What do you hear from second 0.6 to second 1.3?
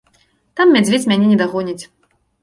мядзведзь мяне